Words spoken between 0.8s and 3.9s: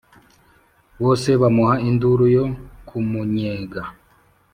bose bamuha induru yo kumunnyega.